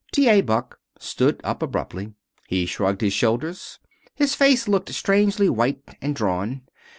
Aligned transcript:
T. 0.11 0.27
A. 0.29 0.41
Buck 0.41 0.79
stood 0.97 1.39
up 1.43 1.61
abruptly. 1.61 2.15
He 2.47 2.65
shrugged 2.65 3.01
his 3.01 3.13
shoulders. 3.13 3.77
His 4.15 4.33
face 4.33 4.67
looked 4.67 4.89
strangely 4.91 5.47
white 5.47 5.81
and 6.01 6.15
drawn. 6.15 6.63